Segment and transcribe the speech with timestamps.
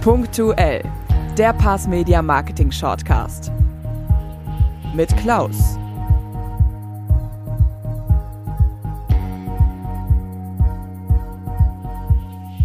[0.00, 0.82] Punktuell,
[1.36, 3.52] der Pass Media Marketing Shortcast.
[4.94, 5.76] Mit Klaus.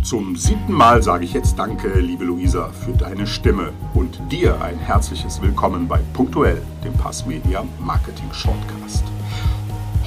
[0.01, 4.79] Zum siebten Mal sage ich jetzt Danke, liebe Luisa, für deine Stimme und dir ein
[4.79, 9.03] herzliches Willkommen bei Punktuell, dem Pass Media Marketing Shortcast.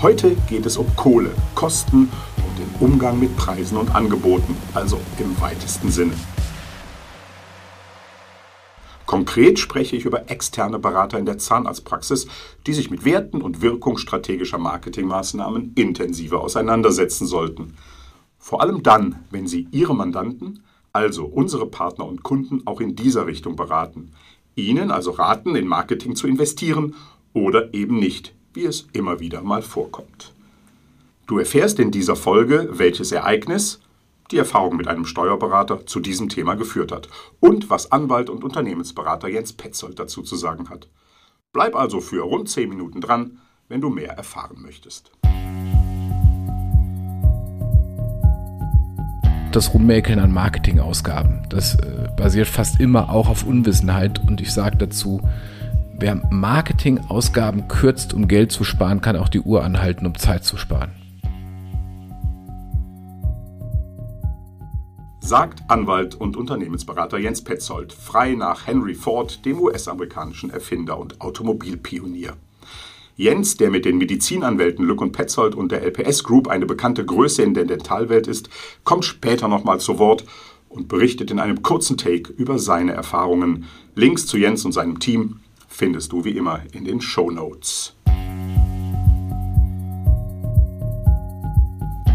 [0.01, 5.39] Heute geht es um Kohle, Kosten und den Umgang mit Preisen und Angeboten, also im
[5.43, 6.15] weitesten Sinne.
[9.19, 12.29] Konkret spreche ich über externe Berater in der Zahnarztpraxis,
[12.69, 17.75] die sich mit Werten und Wirkung strategischer Marketingmaßnahmen intensiver auseinandersetzen sollten.
[18.39, 23.27] Vor allem dann, wenn sie ihre Mandanten, also unsere Partner und Kunden, auch in dieser
[23.27, 24.13] Richtung beraten.
[24.55, 26.95] Ihnen also raten, in Marketing zu investieren
[27.33, 30.33] oder eben nicht, wie es immer wieder mal vorkommt.
[31.27, 33.81] Du erfährst in dieser Folge, welches Ereignis
[34.31, 37.09] die Erfahrung mit einem Steuerberater zu diesem Thema geführt hat
[37.41, 40.89] und was Anwalt und Unternehmensberater Jens Petzold dazu zu sagen hat.
[41.53, 43.39] Bleib also für rund 10 Minuten dran,
[43.69, 45.11] wenn du mehr erfahren möchtest.
[49.53, 54.77] Das Rummäkeln an Marketingausgaben, das äh, basiert fast immer auch auf Unwissenheit und ich sage
[54.77, 55.23] dazu,
[56.01, 60.57] Wer Marketingausgaben kürzt, um Geld zu sparen, kann auch die Uhr anhalten, um Zeit zu
[60.57, 60.93] sparen.
[65.29, 72.35] Sagt Anwalt und Unternehmensberater Jens Petzold, frei nach Henry Ford, dem US-amerikanischen Erfinder und Automobilpionier.
[73.15, 77.43] Jens, der mit den Medizinanwälten Lück und Petzold und der LPS Group eine bekannte Größe
[77.43, 78.49] in der Dentalwelt ist,
[78.85, 80.25] kommt später nochmal zu Wort
[80.71, 83.67] und berichtet in einem kurzen Take über seine Erfahrungen.
[83.95, 87.95] Links zu Jens und seinem Team findest du wie immer in den Show Notes.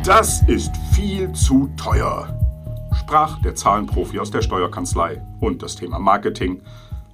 [0.03, 2.42] Das ist viel zu teuer,
[3.03, 5.21] sprach der Zahlenprofi aus der Steuerkanzlei.
[5.41, 6.61] Und das Thema Marketing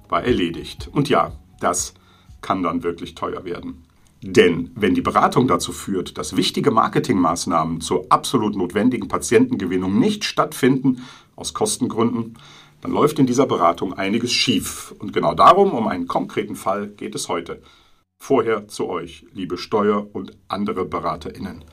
[0.08, 0.88] war erledigt.
[0.92, 1.94] Und ja, das
[2.40, 3.82] kann dann wirklich teuer werden.
[4.22, 11.02] Denn wenn die Beratung dazu führt, dass wichtige Marketingmaßnahmen zur absolut notwendigen Patientengewinnung nicht stattfinden,
[11.34, 12.38] aus Kostengründen,
[12.82, 14.94] dann läuft in dieser Beratung einiges schief.
[15.00, 17.62] Und genau darum, um einen konkreten Fall, geht es heute.
[18.16, 21.64] Vorher zu euch, liebe Steuer- und andere Beraterinnen.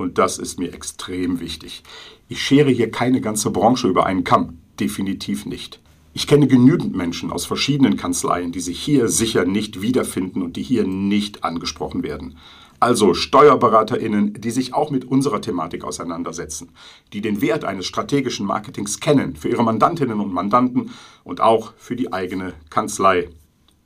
[0.00, 1.82] Und das ist mir extrem wichtig.
[2.26, 4.56] Ich schere hier keine ganze Branche über einen Kamm.
[4.80, 5.78] Definitiv nicht.
[6.14, 10.62] Ich kenne genügend Menschen aus verschiedenen Kanzleien, die sich hier sicher nicht wiederfinden und die
[10.62, 12.38] hier nicht angesprochen werden.
[12.80, 16.70] Also Steuerberaterinnen, die sich auch mit unserer Thematik auseinandersetzen,
[17.12, 20.92] die den Wert eines strategischen Marketings kennen für ihre Mandantinnen und Mandanten
[21.24, 23.28] und auch für die eigene Kanzlei.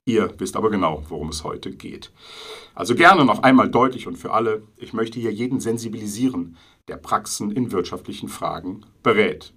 [0.06, 2.12] Ihr wisst aber genau, worum es heute geht.
[2.74, 6.56] Also gerne noch einmal deutlich und für alle, ich möchte hier jeden sensibilisieren,
[6.88, 9.52] der Praxen in wirtschaftlichen Fragen berät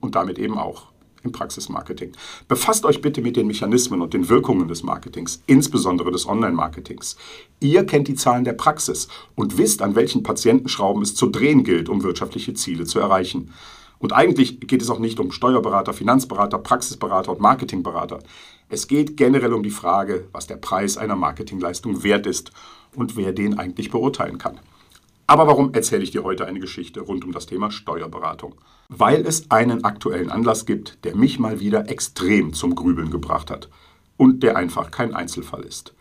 [0.00, 0.90] und damit eben auch
[1.22, 2.12] im Praxismarketing.
[2.48, 7.16] Befasst euch bitte mit den Mechanismen und den Wirkungen des Marketings, insbesondere des Online-Marketings.
[7.60, 11.88] Ihr kennt die Zahlen der Praxis und wisst, an welchen Patientenschrauben es zu drehen gilt,
[11.88, 13.52] um wirtschaftliche Ziele zu erreichen.
[14.00, 18.18] Und eigentlich geht es auch nicht um Steuerberater, Finanzberater, Praxisberater und Marketingberater.
[18.70, 22.50] Es geht generell um die Frage, was der Preis einer Marketingleistung wert ist
[22.96, 24.58] und wer den eigentlich beurteilen kann.
[25.26, 28.54] Aber warum erzähle ich dir heute eine Geschichte rund um das Thema Steuerberatung?
[28.88, 33.68] Weil es einen aktuellen Anlass gibt, der mich mal wieder extrem zum Grübeln gebracht hat
[34.20, 35.94] und der einfach kein Einzelfall ist.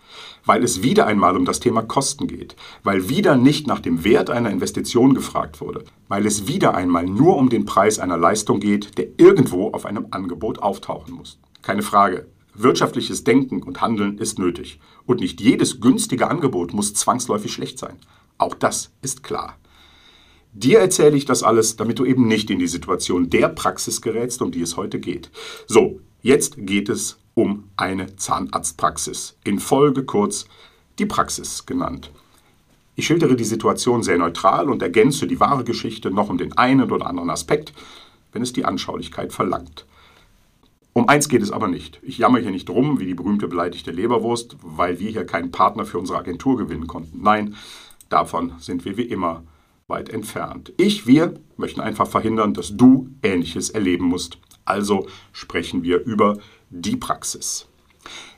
[0.44, 4.30] Weil es wieder einmal um das Thema Kosten geht, weil wieder nicht nach dem Wert
[4.30, 8.98] einer Investition gefragt wurde, weil es wieder einmal nur um den Preis einer Leistung geht,
[8.98, 11.40] der irgendwo auf einem Angebot auftauchen muss.
[11.62, 17.54] Keine Frage, wirtschaftliches Denken und Handeln ist nötig und nicht jedes günstige Angebot muss zwangsläufig
[17.54, 17.96] schlecht sein.
[18.38, 19.56] Auch das ist klar.
[20.52, 24.42] Dir erzähle ich das alles, damit du eben nicht in die Situation der Praxis gerätst,
[24.42, 25.32] um die es heute geht.
[25.68, 29.38] So, jetzt geht es um eine Zahnarztpraxis.
[29.44, 30.46] In Folge kurz
[31.00, 32.12] die Praxis genannt.
[32.96, 36.92] Ich schildere die Situation sehr neutral und ergänze die wahre Geschichte noch um den einen
[36.92, 37.74] oder anderen Aspekt,
[38.34, 39.86] wenn es die Anschaulichkeit verlangt.
[40.94, 42.00] Um eins geht es aber nicht.
[42.04, 45.86] Ich jammer hier nicht rum wie die berühmte beleidigte Leberwurst, weil wir hier keinen Partner
[45.86, 47.22] für unsere Agentur gewinnen konnten.
[47.24, 47.56] Nein,
[48.10, 49.44] Davon sind wir wie immer
[49.88, 50.74] weit entfernt.
[50.78, 54.40] Ich, wir möchten einfach verhindern, dass du Ähnliches erleben musst.
[54.70, 56.38] Also sprechen wir über
[56.70, 57.68] die Praxis.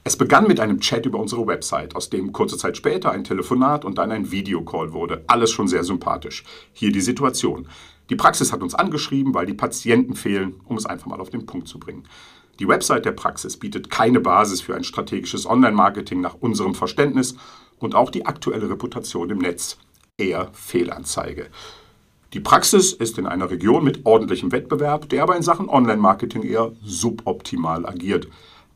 [0.04, 3.86] Es begann mit einem Chat über unsere Website, aus dem kurze Zeit später ein Telefonat
[3.86, 5.24] und dann ein Videocall wurde.
[5.28, 6.44] Alles schon sehr sympathisch.
[6.74, 7.68] Hier die Situation.
[8.10, 11.45] Die Praxis hat uns angeschrieben, weil die Patienten fehlen, um es einfach mal auf den
[11.45, 12.07] Punkt zu bringen.
[12.60, 17.36] Die Website der Praxis bietet keine Basis für ein strategisches Online-Marketing nach unserem Verständnis
[17.77, 19.77] und auch die aktuelle Reputation im Netz
[20.18, 21.48] eher Fehlanzeige.
[22.33, 26.72] Die Praxis ist in einer Region mit ordentlichem Wettbewerb, der aber in Sachen Online-Marketing eher
[26.81, 28.30] suboptimal agiert.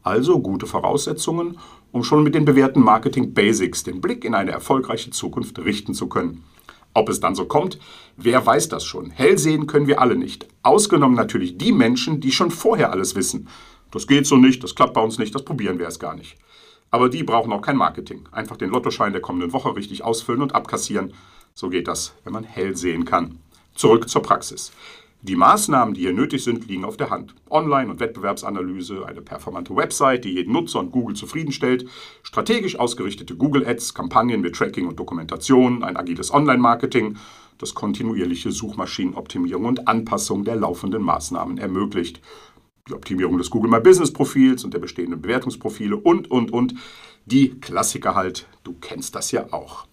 [0.04, 1.58] Also gute Voraussetzungen,
[1.94, 6.08] um schon mit den bewährten Marketing Basics den Blick in eine erfolgreiche Zukunft richten zu
[6.10, 6.44] können.
[6.94, 7.80] Ob es dann so kommt,
[8.18, 9.10] wer weiß das schon.
[9.10, 10.48] Hell sehen können wir alle nicht.
[10.62, 13.48] Ausgenommen natürlich die Menschen, die schon vorher alles wissen.
[13.90, 16.38] Das geht so nicht, das klappt bei uns nicht, das probieren wir erst gar nicht.
[16.92, 18.28] Aber die brauchen auch kein Marketing.
[18.34, 21.14] Einfach den Lottoschein der kommenden Woche richtig ausfüllen und abkassieren.
[21.54, 23.40] So geht das, wenn man hell sehen kann.
[23.76, 24.72] Zurück zur Praxis.
[25.22, 27.34] Die Maßnahmen, die hier nötig sind, liegen auf der Hand.
[27.50, 31.86] Online- und Wettbewerbsanalyse, eine performante Website, die jeden Nutzer und Google zufriedenstellt,
[32.24, 37.18] strategisch ausgerichtete Google-Ads, Kampagnen mit Tracking und Dokumentation, ein agiles Online-Marketing,
[37.58, 42.22] das kontinuierliche Suchmaschinenoptimierung und Anpassung der laufenden Maßnahmen ermöglicht.
[42.88, 46.76] Die Optimierung des Google My Business Profils und der bestehenden Bewertungsprofile und, und, und.
[47.26, 49.88] Die Klassiker halt, du kennst das ja auch.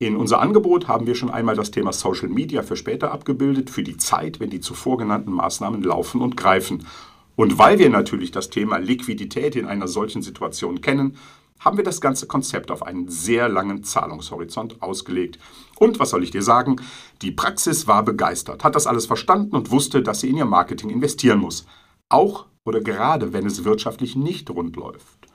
[0.00, 3.82] In unser Angebot haben wir schon einmal das Thema Social Media für später abgebildet, für
[3.82, 6.86] die Zeit, wenn die zuvor genannten Maßnahmen laufen und greifen.
[7.34, 11.16] Und weil wir natürlich das Thema Liquidität in einer solchen Situation kennen,
[11.58, 15.40] haben wir das ganze Konzept auf einen sehr langen Zahlungshorizont ausgelegt.
[15.80, 16.76] Und was soll ich dir sagen?
[17.20, 20.90] Die Praxis war begeistert, hat das alles verstanden und wusste, dass sie in ihr Marketing
[20.90, 21.66] investieren muss.
[22.08, 25.26] Auch oder gerade wenn es wirtschaftlich nicht rund läuft.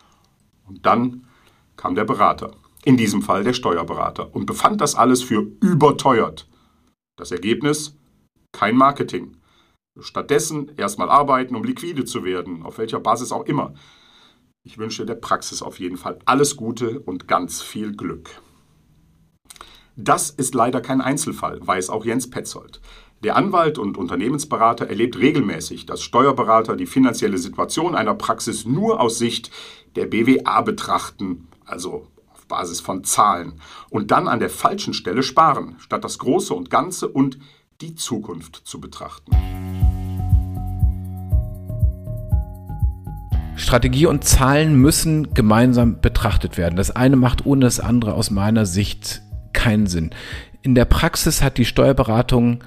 [0.70, 1.26] Und dann
[1.76, 2.52] kam der Berater
[2.86, 6.48] in diesem Fall der Steuerberater, und befand das alles für überteuert.
[7.18, 7.98] Das Ergebnis?
[8.52, 9.38] Kein Marketing.
[10.00, 13.74] Stattdessen erstmal arbeiten, um liquide zu werden, auf welcher Basis auch immer.
[14.66, 18.30] Ich wünsche der Praxis auf jeden Fall alles Gute und ganz viel Glück.
[19.96, 22.82] Das ist leider kein Einzelfall, weiß auch Jens Petzold.
[23.24, 29.18] Der Anwalt und Unternehmensberater erlebt regelmäßig, dass Steuerberater die finanzielle Situation einer Praxis nur aus
[29.18, 29.52] Sicht
[29.96, 32.08] der BWA betrachten, also
[32.54, 33.60] Basis von Zahlen
[33.90, 37.40] und dann an der falschen Stelle sparen, statt das Große und Ganze und
[37.82, 39.32] die Zukunft zu betrachten.
[43.56, 46.76] Strategie und Zahlen müssen gemeinsam betrachtet werden.
[46.76, 49.24] Das eine macht ohne das andere aus meiner Sicht
[49.54, 50.12] keinen Sinn.
[50.62, 52.64] In der Praxis hat die Steuerberatung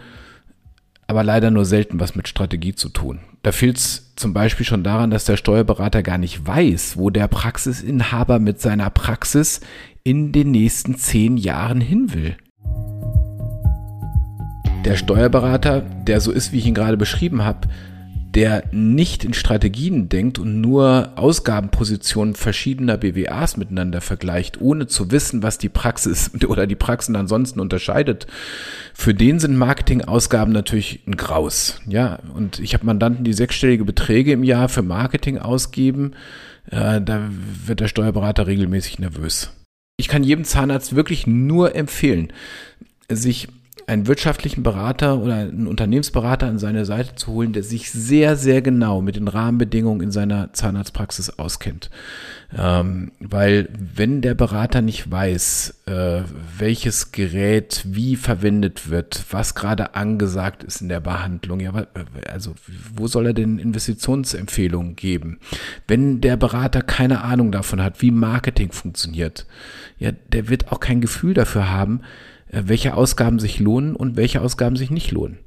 [1.07, 3.21] aber leider nur selten was mit Strategie zu tun.
[3.43, 7.29] Da fehlt es zum Beispiel schon daran, dass der Steuerberater gar nicht weiß, wo der
[7.29, 9.61] Praxisinhaber mit seiner Praxis
[10.03, 12.37] in den nächsten zehn Jahren hin will.
[14.85, 17.69] Der Steuerberater, der so ist, wie ich ihn gerade beschrieben habe,
[18.37, 25.43] der nicht in Strategien denkt und nur Ausgabenpositionen verschiedener BWAs miteinander vergleicht, ohne zu wissen,
[25.43, 28.27] was die Praxis oder die Praxen ansonsten unterscheidet,
[28.93, 31.81] für den sind Marketingausgaben natürlich ein Graus.
[31.89, 36.13] Ja, und ich habe Mandanten, die sechsstellige Beträge im Jahr für Marketing ausgeben,
[36.71, 37.31] äh, da
[37.65, 39.51] wird der Steuerberater regelmäßig nervös.
[39.97, 42.35] Ich kann jedem Zahnarzt wirklich nur empfehlen,
[43.11, 43.49] sich
[43.87, 48.61] einen wirtschaftlichen Berater oder einen Unternehmensberater an seine Seite zu holen, der sich sehr, sehr
[48.61, 51.91] genau mit den Rahmenbedingungen in seiner Zahnarztpraxis auskennt.
[52.57, 56.23] Ähm, weil wenn der Berater nicht weiß, äh,
[56.59, 61.73] welches Gerät wie verwendet wird, was gerade angesagt ist in der Behandlung, ja,
[62.29, 62.55] also
[62.95, 65.39] wo soll er denn Investitionsempfehlungen geben?
[65.87, 69.47] Wenn der Berater keine Ahnung davon hat, wie Marketing funktioniert,
[69.99, 72.01] ja, der wird auch kein Gefühl dafür haben,
[72.51, 75.39] welche Ausgaben sich lohnen und welche Ausgaben sich nicht lohnen.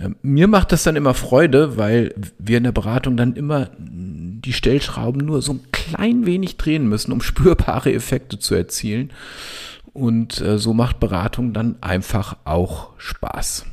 [0.00, 4.52] Ähm, mir macht das dann immer Freude, weil wir in der Beratung dann immer die
[4.52, 9.10] Stellschrauben nur so ein klein wenig drehen müssen, um spürbare Effekte zu erzielen.
[9.92, 13.66] Und äh, so macht Beratung dann einfach auch Spaß.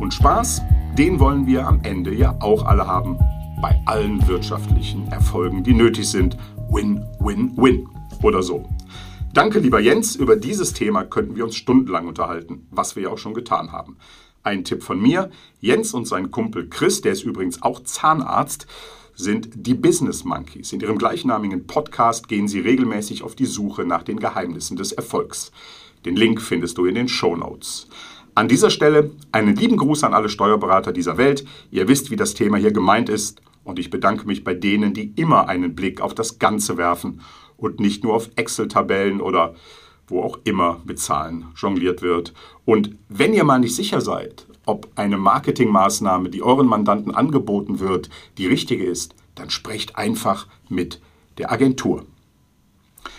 [0.00, 0.62] Und Spaß,
[0.98, 3.18] den wollen wir am Ende ja auch alle haben.
[3.62, 6.36] Bei allen wirtschaftlichen Erfolgen, die nötig sind.
[6.68, 7.86] Win, win, win
[8.24, 8.68] oder so.
[9.32, 10.16] Danke, lieber Jens.
[10.16, 13.96] Über dieses Thema könnten wir uns stundenlang unterhalten, was wir ja auch schon getan haben.
[14.42, 18.66] Ein Tipp von mir: Jens und sein Kumpel Chris, der ist übrigens auch Zahnarzt,
[19.14, 20.72] sind die Business Monkeys.
[20.72, 25.52] In ihrem gleichnamigen Podcast gehen sie regelmäßig auf die Suche nach den Geheimnissen des Erfolgs.
[26.04, 27.88] Den Link findest du in den Show Notes.
[28.34, 31.44] An dieser Stelle einen lieben Gruß an alle Steuerberater dieser Welt.
[31.70, 33.40] Ihr wisst, wie das Thema hier gemeint ist.
[33.62, 37.20] Und ich bedanke mich bei denen, die immer einen Blick auf das Ganze werfen
[37.56, 39.54] und nicht nur auf Excel-Tabellen oder
[40.06, 42.34] wo auch immer mit Zahlen jongliert wird.
[42.64, 48.10] Und wenn ihr mal nicht sicher seid, ob eine Marketingmaßnahme, die euren Mandanten angeboten wird,
[48.38, 51.00] die richtige ist, dann sprecht einfach mit
[51.38, 52.04] der Agentur.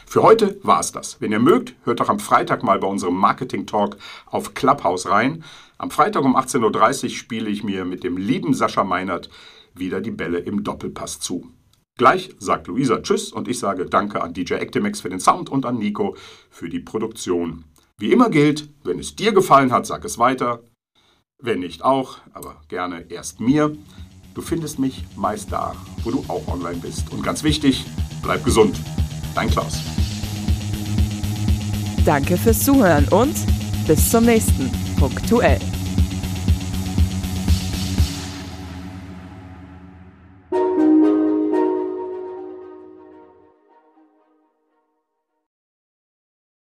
[0.06, 1.20] Für heute war es das.
[1.20, 5.44] Wenn ihr mögt, hört doch am Freitag mal bei unserem Marketing Talk auf Clubhouse rein.
[5.78, 9.30] Am Freitag um 18.30 Uhr spiele ich mir mit dem lieben Sascha Meinert
[9.74, 11.52] wieder die Bälle im Doppelpass zu.
[11.98, 15.66] Gleich sagt Luisa Tschüss und ich sage Danke an DJ Actimex für den Sound und
[15.66, 16.18] an Nico
[16.50, 17.64] für die Produktion.
[17.98, 20.62] Wie immer gilt, wenn es dir gefallen hat, sag es weiter.
[21.42, 23.78] Wenn nicht auch, aber gerne erst mir.
[24.34, 25.74] Du findest mich meist da,
[26.04, 27.14] wo du auch online bist.
[27.14, 27.86] Und ganz wichtig,
[28.22, 28.78] bleib gesund.
[29.34, 29.80] Dein Klaus.
[32.06, 33.36] Danke fürs Zuhören und
[33.88, 35.62] bis zum nächsten Punktuell.